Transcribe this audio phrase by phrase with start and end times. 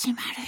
[0.00, 0.46] 始まるよ。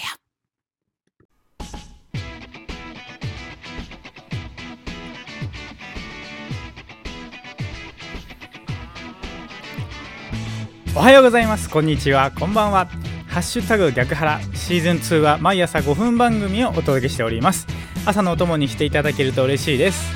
[10.94, 11.68] おはようございます。
[11.68, 12.30] こんにちは。
[12.30, 12.86] こんばんは。
[13.26, 14.40] ハッシュタグ逆腹。
[14.54, 17.66] シーズン2は毎朝5分番組をお届けしております。
[18.06, 20.14] 朝のお供にしていただけると嬉しいです。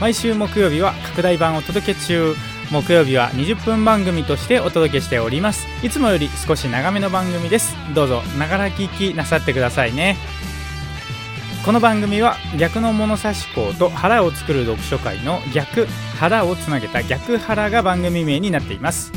[0.00, 2.36] 毎週木曜日は拡大版をお届け中。
[2.70, 5.66] 木曜日は20分番組としてお届けしております。
[5.84, 7.76] いつもより少し長めの番組です。
[7.94, 10.16] どうぞながら聞きなさってくださいね。
[11.64, 15.86] この番組は逆の物差し校と腹を作る読書会の逆
[16.18, 19.12] 腹をつなげた逆腹が番組名になっています。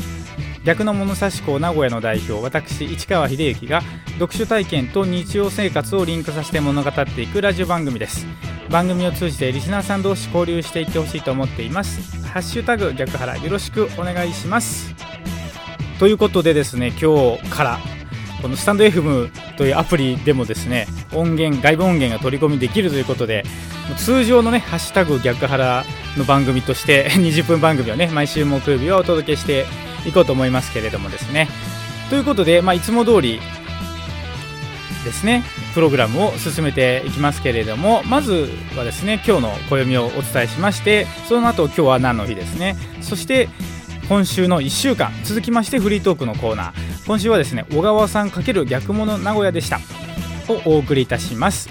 [0.64, 3.82] 逆の物差し校名古屋の代表私市川秀幸が
[4.18, 8.26] 読書体験と日常生活をリンクさせて物語っていくラジオ番組です。
[8.70, 12.24] 番組を通じてリスナーさん同士交流していってほしいと思っています。
[12.28, 14.94] ハッシュタグ逆腹よろしくお願いします。
[15.98, 17.78] ということでですね今日から
[18.40, 23.44] このスタンド FM というアプリでもですね音源外部音源が取り込みできるということで
[23.98, 25.84] 通常のねハッシュタグ逆腹
[26.16, 29.66] の番組として20分番組をね毎週木曜日はお届けして
[30.06, 31.48] いこうと思いますけれどもですね。
[32.08, 33.40] ということで、まあ、いつも通り
[35.04, 35.42] ですね
[35.74, 42.76] プログラムを進めていきますけれどもまずはですね今日の暦をお伝えしましてその後今日は何の日ですね。
[43.00, 43.48] そして
[44.08, 47.06] 今週の1週間続きましてフリートークのコーナー。
[47.06, 49.78] 今週はですね小川さん×逆物名古屋でした。
[50.48, 51.68] をお送りいたします。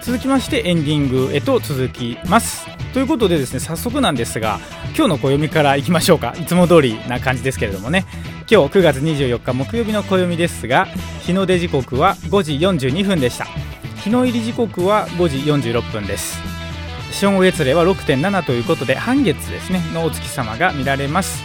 [0.00, 2.66] 続きましてエンディングへと続きます。
[2.92, 4.60] ということでですね早速なんですが
[4.96, 6.34] 今日の暦からいきましょうか。
[6.40, 8.04] いつも通りな感じですけれどもね。
[8.52, 10.84] 今日9月24日木曜日の暦ですが
[11.22, 13.46] 日の出時刻は5時42分でした。
[14.04, 16.38] 日の入り時刻は5時46分です。
[17.12, 21.42] 正月齢は6.7ということで半月ですねのお月様が見られます。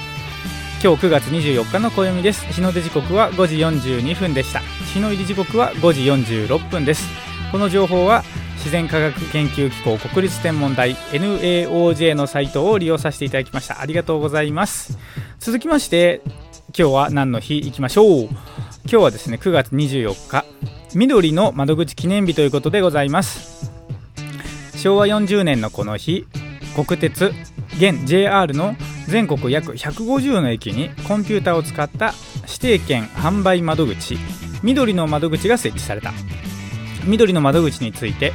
[0.83, 2.45] 今日9月24日の暦です。
[2.51, 4.59] 日の出時刻は5時42分でした。
[4.93, 7.07] 日の入り時刻は5時46分です。
[7.53, 8.25] この情報は
[8.57, 13.79] 自然科学研究機構国立天文台 NAOJ のサイトを利用させていただきました。
[13.79, 14.97] ありがとうございます。
[15.39, 16.21] 続きまして
[16.75, 18.23] 今日は何の日いきましょう。
[18.25, 18.39] 今
[18.85, 20.45] 日はですね9月24日
[20.95, 23.71] 緑の窓口記念日ということでございます。
[24.75, 26.27] 昭和40年のこの日
[26.75, 27.31] 国鉄
[27.77, 28.75] 現 JR の
[29.07, 32.13] 全国約150の駅にコンピューターを使った
[32.43, 34.17] 指定券販売窓口
[34.61, 36.11] 緑の窓口が設置された。
[37.05, 38.33] 緑の窓口について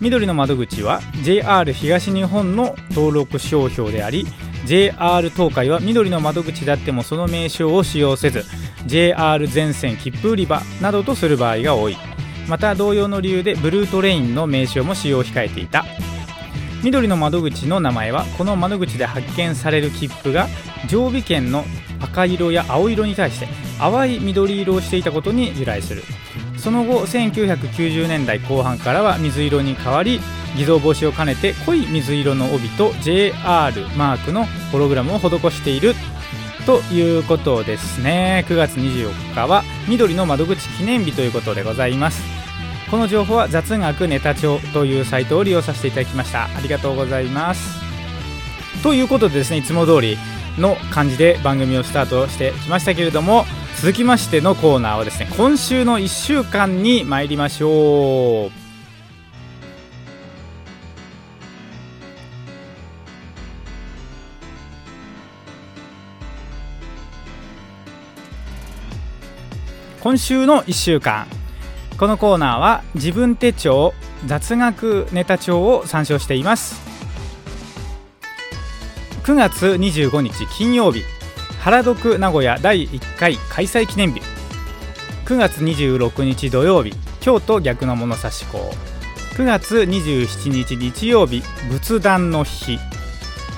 [0.00, 4.26] 緑の窓口は JR 東日本の登録商標であり
[4.68, 8.44] JR 東海は緑の窓口であってもその名称を使用せず
[8.84, 11.96] JR 全線切符売り場などとする場合が多い。
[12.46, 15.86] また同様の理由でブルートレインの名称も使用を控えていた。
[16.84, 20.48] 緑の窓口の名前はこの窓口で発見される切符が
[20.86, 21.64] 常備券の
[22.02, 26.02] 赤色や青色に対して淡い緑色をしていたことに由来する。
[26.58, 30.20] その後1990年代後半からは水色に変わり
[30.56, 33.34] 偽造防止を兼ねて濃い水色の帯と JR
[33.96, 35.94] マークのホログラムを施している
[36.66, 38.44] ということですね。
[38.48, 42.22] 9月24日は緑の窓口記念日ということでございます。
[42.90, 46.44] この情報は雑学ネタ帳というサイトを利用させていただきました。
[46.44, 47.78] ありがとうございます。
[48.82, 50.18] ということでですねいつも通り
[50.58, 53.44] の感じで番組をスタートしてきましたけれども
[53.80, 58.67] 続きましてのコーナーはですね今週の1週間に参りましょう。
[70.08, 71.26] 今週の1週間。
[71.98, 73.92] このコーナーは自分手帳
[74.24, 76.80] 雑学ネタ帳を参照しています。
[79.24, 81.02] 9月25日金曜日。
[81.60, 84.22] 原読名古屋第1回開催記念日。
[85.26, 86.94] 9月26日土曜日。
[87.20, 88.72] 京都逆の物差し校
[89.34, 91.42] 9月27日日曜日。
[91.68, 92.78] 仏壇の日。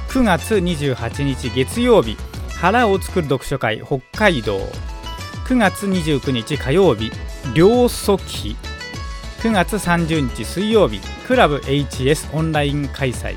[0.09, 2.17] 9月28日月曜日。
[2.57, 4.59] 腹を作る読書会北海道。
[5.51, 7.11] 9月29日火曜日
[7.57, 8.55] 両祖記
[9.41, 13.37] 9月30日水曜日クラブ HS オンライン開催。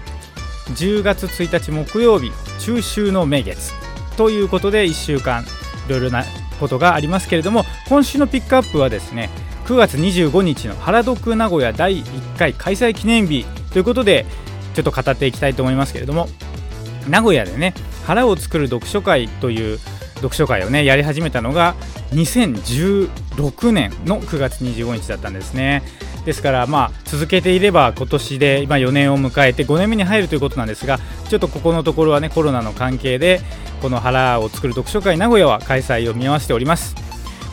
[0.76, 3.74] 10月1日木曜日中秋の名月。
[4.16, 5.46] ということで1週間い
[5.90, 6.24] ろいろな
[6.60, 9.32] ことがありますけれども今週のピックアップはですね
[9.66, 13.44] 9月25日の原読名古屋第1回開催記念日。
[13.72, 14.28] ということで
[14.76, 16.30] ちょっと語っていきたいと思いますけれども
[17.10, 17.74] 名古屋でね
[18.06, 19.80] 腹を作る読書会という
[20.24, 21.76] 読書会をねやり始めたのが
[22.12, 25.84] 2016年の9月25日だったんですね
[26.26, 31.00] ですからまあ続けていれば今年で今4年を迎えて5年目に入るということなんですが
[31.30, 33.42] ちょっとここのところはねコロナの関係で
[33.82, 36.96] この腹を作る読書会名古屋は開催を見合わせております。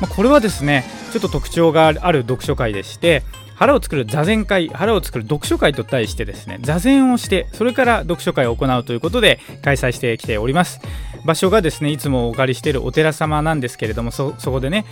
[0.00, 3.22] まこれはですねちょっと特徴がある読書会でして
[3.60, 10.80] 腹を作る座禅会腹を作る読書会と題してですね座禅をしてそれから読書会を行うということで開催してきております。
[11.26, 14.86] 場所がですねいつもお借りしているお寺様なんですけれどもそこでね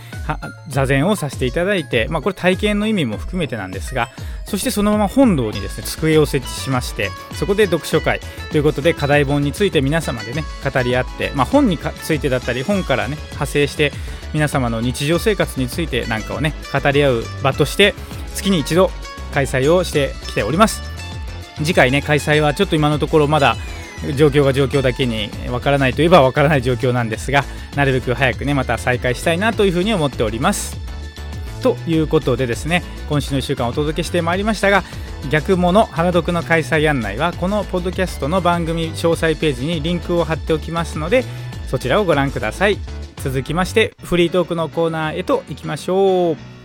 [0.67, 4.09] 座禅をさせていただいて、まあ、これ体験の意味も含めてなんですが
[4.49, 8.19] そしてそのまま本堂にですね机を設置しましてそこで読書会。
[8.51, 13.91] ということで課題本について皆様でね語り合って、まあ、本についてだったり本からね派生して
[14.33, 17.93] 皆様の日常生活についてなんかをね語り合う場として
[18.33, 18.89] 月に一度
[19.33, 20.81] 開催をしてきております。
[21.57, 23.55] 次回ね開催はちょっと今のところまだ
[24.15, 27.43] 状況が状況だけにわからないといえばわからない状況なんですが
[27.75, 30.88] なるべく早くねまた再開したいなというふうに思っております。
[31.59, 34.83] ということでですね今週の1週間お届けしてまいりましたが
[35.29, 41.23] 逆もの原読の開催案内はこのポッドキャストの番組詳細ページにリンクを貼っておきますので
[41.67, 42.77] そちらをご覧ください。
[43.17, 46.58] 続きましてフリートークのコーナーへと行きましょう。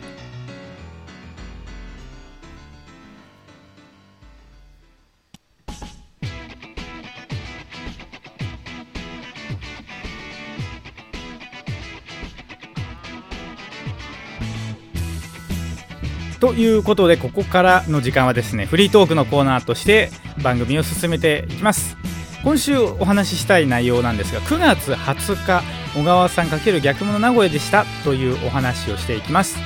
[16.44, 20.10] ということでここからの時間はですねフリートークのコーナーとして
[20.42, 21.96] 番組を進めていきます。
[22.44, 25.62] 今週お話ししたい内容なんですが9月20日
[25.98, 29.56] 小川さん×逆物名古屋でしたというお話をしていきます。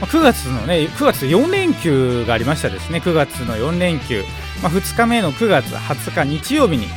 [0.00, 2.98] 9月のね9月4連休がありましたですね。
[2.98, 4.24] 9月の4連休、
[4.64, 6.88] まあ、2日目の9月20日日曜日に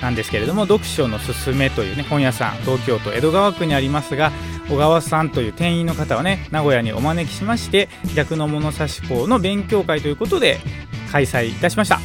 [0.00, 4.30] なんですけれども読書のすすめというね本屋さん東京都江戸川区にありますが
[4.68, 10.58] 小川さんという店員の方をね名古屋にお招きしまして逆の物差し校の勉強会ということで
[11.10, 11.96] 開催いたしました、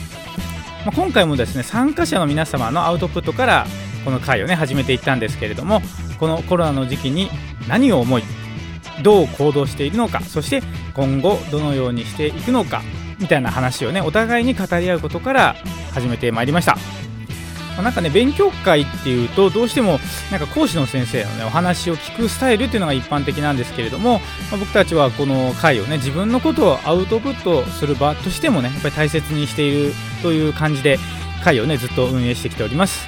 [0.86, 3.66] まあ、今回もですね参加者の皆様のアウトプットから
[4.06, 5.82] この会をね始めていったんですけれども
[6.20, 7.30] このコロナの時期に
[7.68, 8.24] 何を思い
[9.04, 10.62] どう行動しているのかそして
[10.94, 12.82] 今後どのようにしていくのか
[13.20, 15.56] みたいな話をねお互いに語り合うことから
[15.94, 16.78] 始めてまいりました。
[17.82, 20.00] なんかね勉強会っていうとどうしても
[20.32, 24.20] なんか講師の先生のねお話を聞くスタイルっていうのが一般的なんですけれども、
[24.52, 30.98] まあ、僕たちはこの会をね自分のことをアウトプットする場としてもねやっぱり大切にしているという感じで
[31.44, 33.08] 会をねずっと運営してきております。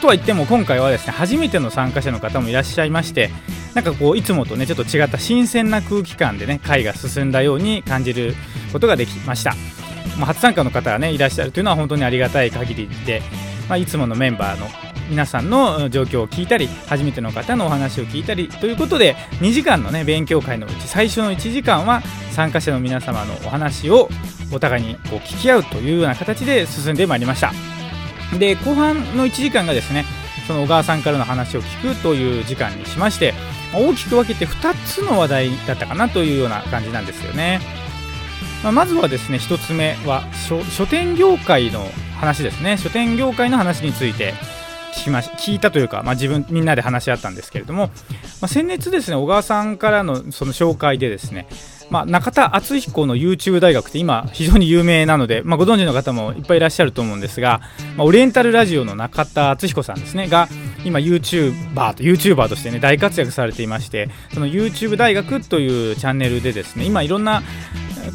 [0.00, 3.30] とは言っても今回はですね初めての参加者の方もいらっしゃいまして
[3.72, 8.34] なんかこういつもとねちょっと違った新鮮な空気感でね会が進んだように感じる
[8.70, 9.54] ことができました。
[10.18, 13.22] ま、初参加の方がねいらっしゃるというのは本当にありがたい限りで
[13.68, 14.66] まあ、いつものメンバーの
[15.08, 24.08] 皆さんの状況を聞いたり初めての方のお話を聞いたりということで2時間の、ね、勉強会のうち最初の1時間は参加者の皆様のお話を
[24.52, 27.52] お互いにこう聞き合うというような形で進んでまいりました。
[28.38, 30.04] で後半の1時間がですね
[30.46, 33.34] その小川さんからの話を聞くという時間にしまして
[33.74, 37.60] 大きく分けて2つの話題だったかなというような感じなんですよね、
[38.62, 41.86] まあ、まずはですね1つ目は書店業界の
[42.24, 42.78] 話ですね。
[42.78, 44.32] 書店業界の話について
[44.94, 47.92] 聞きまし聞いたというか、まあ、自分みんなで話し合ったんですけれども、ま
[48.42, 51.46] あ、先日ですね小川さんからのその紹介でですね
[51.90, 57.60] まあ、中田敦彦の YouTube 大学って今非常に有名なので、まあ、ご存知の方もいっぱいいらっしゃると思うんですが、
[57.96, 60.48] まあ、オリエンタルラジオの中田敦彦さんですねが
[60.84, 67.42] 今 YouTuber と YouTuber としてね大活躍されていましてその YouTube 大学というチャンネルでですね今いろんな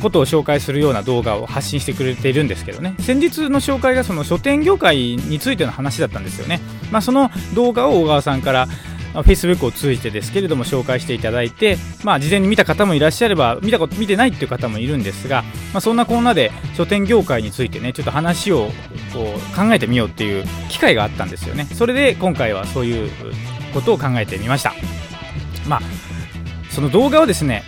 [0.01, 2.95] ことを紹介するような動画を発信してくれているんですけどね。
[2.99, 6.59] 先日の紹介がその書店業界についての話だったんですよね、
[6.91, 8.67] まあ、その動画を小川さんから、
[9.13, 18.69] Facebook を通じてですけれども紹介していただいて、まあ、事前に見た方もいらっしゃれば見たこと見てないっていう方もいるんですが、まあ、そんなこんなで書店業界についてねちょっと話を
[19.13, 21.65] こう考えてみようっていう機会があったんですよね。
[21.65, 23.11] それで今回はそういう
[23.73, 24.73] ことを考えてみました。
[25.67, 25.81] まあ
[26.69, 27.63] その動画をですね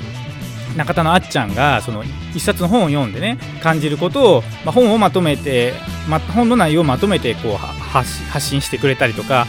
[0.78, 5.74] 中田のあっちゃんがその一冊の本を読んでね感じることを、まあ、本をまとめて、
[6.08, 9.48] ま、本の内容をまとめてこう発信してくれたりとか、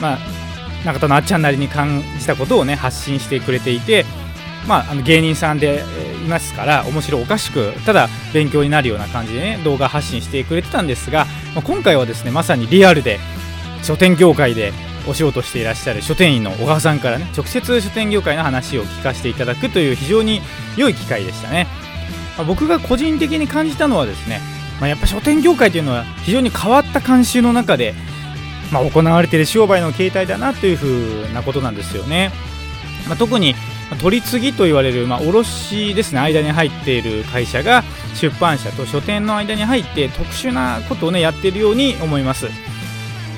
[0.00, 0.18] まあ、
[0.84, 4.04] 中田のあっちゃんなりに感じたことをね発信してくれていて、
[4.68, 5.82] まあ、あの芸人さんで
[6.24, 13.18] いますから面白おかしくただ勉強になるような感じでね動画発信してくれてたんですが、まあ、今回はですねまさにリアルで
[13.82, 14.72] 書店業界で
[15.06, 20.40] お仕事していらっしゃる書店員の小川さんからね直接書店業界の話を聞かせていただくという非常に
[20.76, 21.66] 良い機会でしたね、
[22.38, 24.40] まあ、僕が個人的に感じたのはですね、
[24.80, 27.94] まあ、やっぱ書店業界というのは非常に変わった慣習の中で、
[28.74, 32.32] まあ、行われている商売の形態だなというふうなことなんですよね、
[33.08, 33.54] ま特に
[34.00, 36.20] 取り次ぎと言われる、まあ、卸ですね。
[36.20, 42.46] 間に入っている会社が出版社と書店の間に入って特殊なことをねやっているように思います。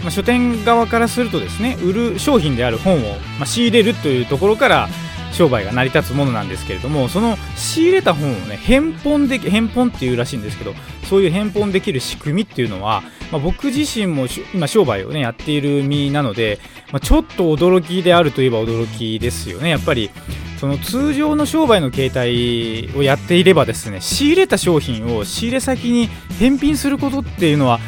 [0.02, 4.88] まあ、書店側からするとですね売る商品である本を、まあ、仕入れるというところから
[5.36, 10.72] 商売が成り立つものなんですけれどもその仕入れた本をね返本で返本っていうらしいんですけど
[11.08, 16.58] そういう返本できる仕組みっていうのは、まあ、僕自身も今商売をねやっている身なので、
[16.90, 19.68] まあ、ちょっと驚きであるといえば驚きですよね。
[19.68, 20.10] やっぱり
[20.58, 26.06] その通常の商売の形態をやっていればですね仕入れた商品を仕入れ先に
[26.38, 27.78] 返品することっていうのは、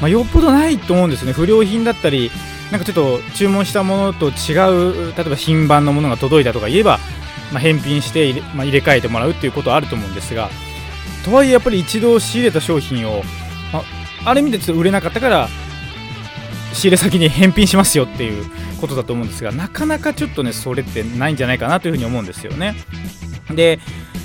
[0.00, 1.32] まあ、よっぽどないと思うんですね。
[1.32, 2.30] 不良品だったり
[2.72, 4.56] なんかちょっと注文したものと違
[5.10, 6.98] う例えば品番のものが届いたとか言えば、
[7.52, 10.48] まあ、返品して入れ,、まあ、入れ替えてもらうっていうことはあると思うんですが
[11.22, 13.22] とはいえやっぱり一度仕入れた商品を、
[13.74, 13.80] ま
[14.24, 15.48] あ、ある意味でちょっと売れなかったから
[16.72, 18.50] 仕入れ先に返品しますよっていう
[18.80, 22.74] ことだと思うんですがなかなかちょっとねそれってないんじゃないかなというふうに思うんですよね。
[23.54, 23.78] で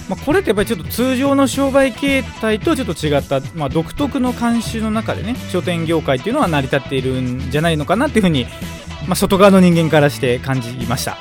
[0.10, 8.46] まあ、これってやっぱりちょっと通常の商売形態とちょっと違った、まあ、独特の慣習の中でね書店業界っていうのは成り立っているんじゃないのかなっていうふうに、
[9.06, 11.18] まあ、外側の人間からして感じました。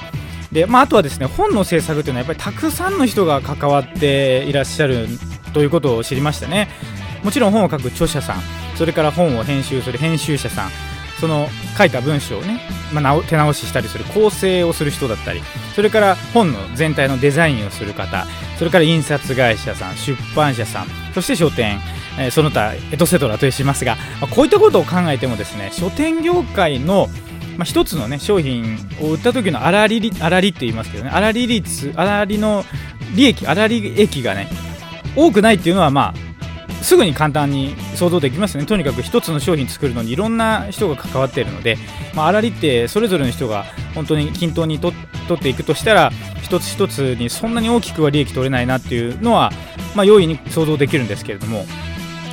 [0.52, 5.08] で、まあ、あとはですね本の制作っていうのはやっぱりたくさんの人が関わっていらっしゃる
[5.52, 6.68] ということを知りましたね。
[7.24, 8.36] もちろん本を書く著者さん
[8.76, 10.70] それから本を編集する編集者さん
[11.20, 12.60] その書いた文章をね、
[12.92, 15.40] まあ、手直ししたりする構成をする人だったり
[15.74, 18.26] それから本の全体のデザインをする方
[18.58, 21.78] それから印刷会社さん出版社さんそして書店、
[22.18, 27.08] え、その他エトセトラとしますが、まあ、こういったことを考えてもですね書店業界の
[27.56, 32.64] まあ、一つの、ね、商品を売った時の粗利粗利って言いますけどね粗利率粗利の
[33.14, 34.48] 利益粗利益がね
[35.16, 36.25] 多くないっていうのはまあ
[36.82, 41.76] すぐに簡単に想像できますねとにかく1つの商品作るのにいろんな人が関わっているので、
[42.14, 43.64] まあ、粗利ってそれぞれの人が
[43.94, 44.94] 本当に均等に取
[45.34, 46.10] っていくとしたら
[46.42, 49.50] 一つ一つにそんなに大きくは利益取れないなっていうのは、
[49.94, 51.64] まあ、容易に想像できるんですけれども、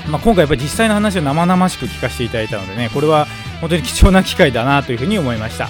[0.09, 3.25] まあ、今回やっぱり実際の話を生々しく聞かせていただいたのでねこれは
[3.61, 5.69] 本当に貴重な機会だなというふうに思いました。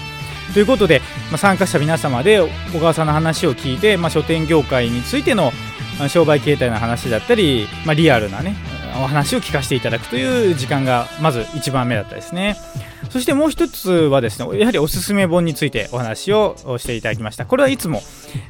[0.54, 1.02] ということで、
[1.32, 5.52] まあ、参加者皆様で小川さんの話を聞いて、まあ、書店業界についての
[6.10, 8.56] 商売形態の話だったり、まあ、リアルなね
[9.02, 12.56] お話を聞かせていただくという時間がまず1番目だったですね。
[13.10, 17.46] そしてもう一つはですねやはりおすすめ本についてお話をしていただきました。
[17.46, 18.02] これはいつも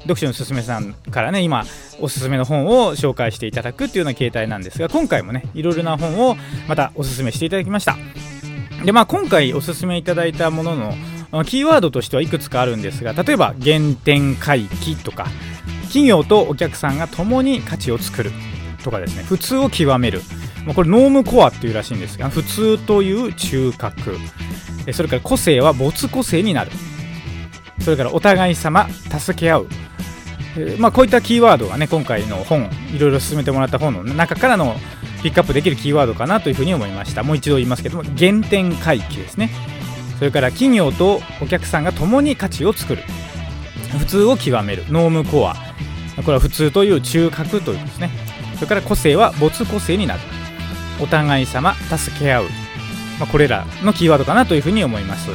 [0.01, 1.65] 読書のすすめさんからね今
[1.99, 6.35] おすすめの本を紹介していただくっていうような形態なんですが今回もねいろいろな本を
[6.67, 7.97] またおすすめしていただきました。
[8.85, 10.75] でまあ今回おすすめいただいたもの
[11.31, 15.27] のキーワードとしてはいくつかあるんですが例えば原点回帰とか
[15.93, 18.31] 企業とお客さんが共に価値を作る
[18.83, 20.21] とかですね普通を極める。
[20.73, 24.17] これノームコアっていうらしいんですが普通という中核。
[24.91, 26.71] それから個性は没個性になる。
[27.81, 29.67] それからお互い様助け合う。
[30.79, 34.75] まあ、こういったキーワードがね今回の本いろいろ進めてもらった本の中からの
[35.21, 37.21] ピックアップできるキーワードかなというふうに思いました。
[37.21, 39.51] もう一度言いますけども原点回帰ですね。
[40.17, 43.03] それから企業とお客さんが共に価値を作る。
[43.99, 44.85] 普通を極める。
[44.89, 45.55] ノームコア。
[46.17, 48.09] これは普通という中核というですね。
[48.55, 50.19] それから個性は没個性になる。
[51.01, 52.43] お互い様助け合う、
[53.19, 55.29] まあ、これらのキーワードかなというふうに思います。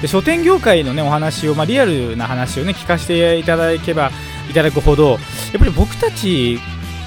[0.00, 4.10] で書店業界のねお話を、まあ、リアルな話をね聞かせていただけば
[4.50, 5.18] いただくほどやっ
[5.58, 6.58] ぱり僕たち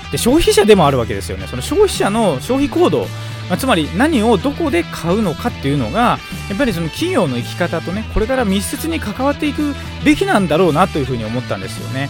[0.08, 1.48] って消費者でもあるわけですよね。
[1.48, 3.08] その消費者の消費行動
[3.50, 9.74] まあ、つまり何をどこで買うのかっていうのがやっぱりその企業の生き方とねこれから密接に関わっていく
[10.04, 12.10] べきなんだろうなというふうに思ったんですよね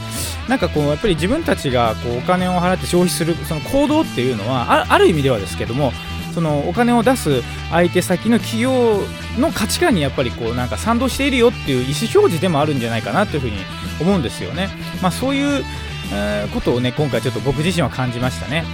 [0.50, 5.91] なんかこうやっぱり自分たちがこうお金を払って消費するその行動っていうのはある意味ではですけども
[6.38, 7.41] そのお金を出す
[7.72, 9.01] 相手先の企業
[9.39, 13.58] の価値観にやっぱりこうなんか賛同しているよっていう意思表示でもあるんじゃないかなというふうに
[14.00, 14.70] 思うんですよね。
[15.01, 15.65] まあ、そういう、
[16.13, 18.65] え、ことをね今回ちょっと僕自身は感じましたね。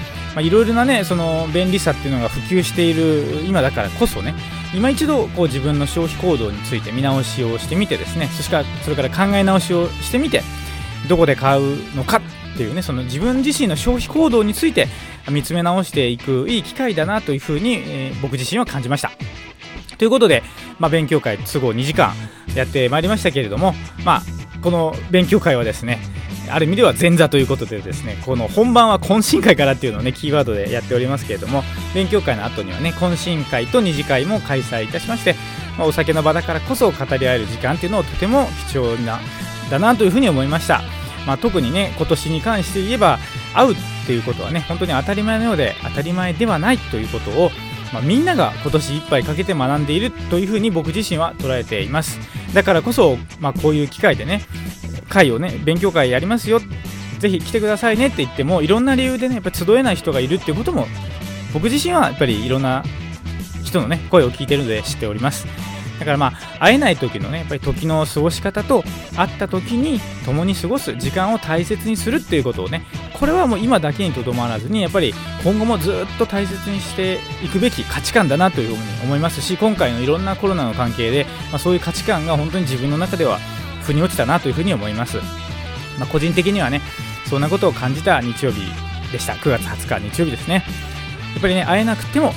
[0.41, 4.33] いろいろなねその便利さっていうのが普及している今だからこそね
[4.73, 10.41] 今一度こう自分の消費行動について見直しをしてみてですねそしかそれから考え直しをしてみて
[11.07, 12.17] どこで買うのか
[12.53, 14.87] っていうねその自分自身の消費行動について
[15.29, 19.11] 見つめ直していくいい機会だなというふうに、えー、僕自身は感じました。
[19.97, 20.43] ということで、
[20.79, 22.13] まあ、勉強会都合2時間
[22.55, 23.73] やってまいりましたけれども、
[24.03, 24.21] まあ、
[24.61, 25.99] この勉強会はですね
[26.49, 35.35] ある意味では前座ということでですねこの本番は懇親会からっていうのをねキーワードでやっておりますけれども勉強会の後にはね懇親会と二次会も開催いたしまして、
[35.77, 39.19] まあ、お酒の場だからこそ語り合える時間っていうのをとても貴重な
[39.69, 40.81] だなというふうに思いました、
[41.25, 43.19] まあ、特にね今年に関して言えば
[43.53, 47.51] 会うっていうことはね本当に当たり前のようで当たり前ではないということを
[47.93, 52.19] まあ、みんなが今年いっぱいかけて学んでいるというふうに僕自身は捉えています。
[52.53, 54.41] だからこそ、まあ、こういう機会でね
[55.13, 56.59] 会をね勉強会やりますよ。
[57.19, 58.07] ぜひ来てくださいね。
[58.07, 60.87] って言ってもいろんな理由でねやっぱ集えない人がいるっていうことも
[61.53, 62.83] 僕自身はやっぱりいろんな
[63.63, 65.45] 人のね声を聞いてるので知っております。
[65.99, 68.83] だからまあ会えない時のねやっぱり時の過ごし方と
[69.15, 83.39] 会った時に共に過ごす時間を大切にするっていうことをねこれはもう今だけにとどまらずにやっぱり今後もずっと大切にしていくべき価値観だなというふうに思いますし今回のいろんなコロナの関係で、まあ、そういう価値観が本当に自分の中では
[83.83, 85.17] 腑に落ちたなというふうに思います、
[85.99, 86.81] まあ、個人的にはね
[87.25, 88.61] そんなことを感じた日曜日
[89.11, 89.33] でした。
[89.33, 90.63] 9月20日日曜日ですね。
[91.33, 92.33] やっぱりね会えなくても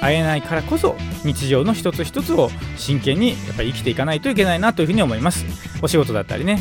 [0.00, 5.44] 会えないからこそ日常の一つ一つを真剣にやっぱり生きていかないといけないなというふうに思います。
[5.82, 6.58] お仕事だったりね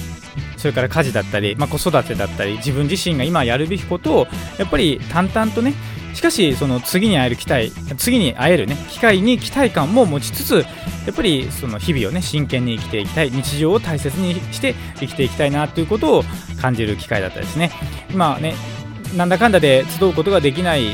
[0.57, 4.27] それから家事だったり、まあ、子育てだったり自分自身が今やるべきことを
[4.57, 5.73] やっぱり淡々とね
[6.19, 10.65] しかしその次に会える機会次に会えるね機会に期待感も持ちつつ
[11.07, 16.23] やっぱりその日々をね真剣に生きていきたい日常を大切にして生きていきたいなということを
[16.61, 17.71] 感じる機会だったですね。
[18.11, 18.53] 今ね
[19.15, 20.89] なんだかんだで集うことができない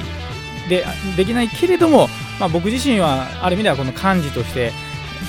[0.69, 0.85] で
[1.17, 2.07] できないけれども、
[2.39, 4.73] まあ、僕自身はある意味ではこの幹事として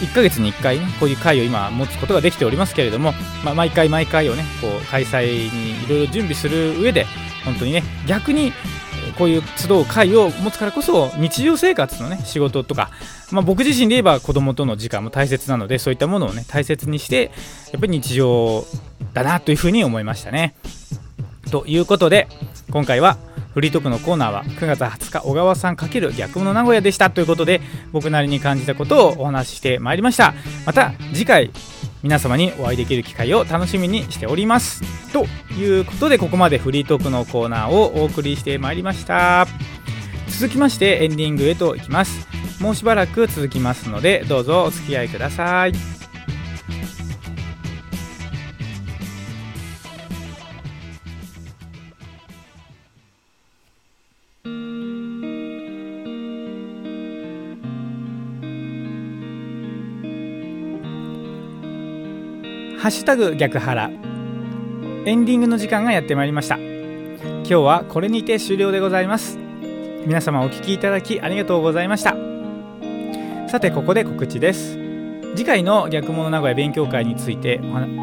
[0.02, 7.06] 1ヶ月に1回ねこういう会を今持つことができておりますけれども、まあ、毎回毎回をねこう開催にいろいろ準備する上で
[7.46, 8.52] 本当にね逆に
[9.18, 12.90] こういう集う会を持つからこそ日常生活のね仕事とか、
[13.30, 17.30] まあ、僕自身で言えば子供との時間も大切なのでそういったものをね大切にして
[17.72, 18.64] やっぱり日常
[19.12, 20.54] だなというふうに思いましたね。
[21.50, 22.28] ということで
[22.70, 23.16] 今回は
[23.54, 30.34] フリートークのコーナーは9月20日小川さん×逆物名古屋でしたということで僕なりに感じたことをお話ししてまいりました
[30.66, 31.50] また次回
[32.02, 34.82] 皆様にお会いできる機会を楽しみにしております。
[35.12, 39.46] ということでここまでフリートークのコーナーをお送りしてまいりました。
[40.28, 42.26] 続きましてエンディングへと行きます。
[42.60, 45.95] もうしばらく続きますのでどうぞお付き合いください。
[62.86, 66.54] ハッシュタグ逆腹エンディングの時間がやってまいりました。
[66.54, 69.40] 今日はこれにて終了でございます。
[70.06, 72.14] 皆様お聴きいただきありがとうございました。
[73.48, 74.78] さてここで告知です。
[75.34, 77.60] 次回の逆物名古屋勉強会について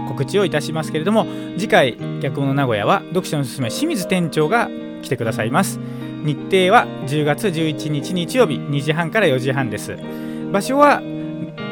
[0.10, 4.70] 告知をいたしますけれども次回逆物名古屋は読書のすすめ清水店長が
[5.02, 5.80] 来てくださいます。
[6.26, 9.96] 日程は10月11日日曜日2時半から4時半です。
[10.52, 11.02] 場所は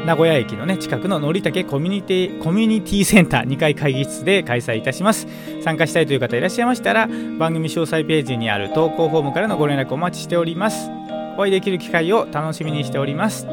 [0.06, 5.28] 名古屋駅の、ね、近くののりたけコミュニティコミュニティセンター2階会議室で開催いたします。
[5.64, 10.90] 参加したいという方いらっしゃいましたら番組詳細ページにある投稿フォームからのご連絡お待ちしております。
[11.38, 13.46] お会いできる機会を楽しみにしております。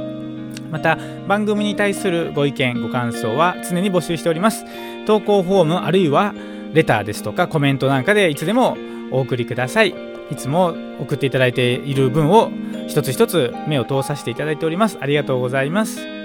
[0.71, 4.65] また番組に対するご意見ご感想は常に募集しております。
[5.07, 6.35] 投稿フォームあるいは
[6.73, 8.77] レターですとかコメントなんかでいつでも
[9.11, 9.95] お送りください。
[10.31, 12.51] いつも送っていただいている分を
[12.87, 14.97] 一つ一つ目を通させていただいております。
[15.01, 16.18] ありがとうございます。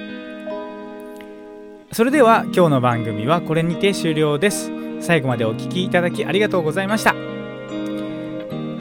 [1.94, 4.72] それでは今日の番組はこれにて終了です。
[5.00, 7.12] 最後までお聴きいただきありがとうございました。
[7.12, 7.18] ハ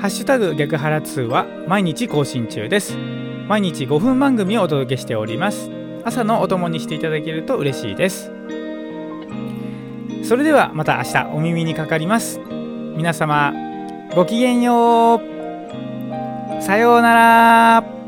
[0.07, 2.96] ッシュタグ逆腹2は毎日更新中です。
[3.48, 5.70] 毎日5分番組をお届けしております。
[6.05, 8.33] 朝のお供にしていただけると嬉しいです。
[10.25, 12.40] それではまた明日お耳にかかります。
[12.96, 13.53] 皆様
[14.14, 16.62] ごきげんよう。
[16.62, 18.01] さようなら。